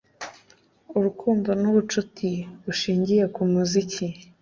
Urukundo 0.97 1.49
ni 1.59 1.65
ubucuti 1.71 2.29
bushingiye 2.63 3.23
ku 3.35 3.41
muziki.” 3.53 4.07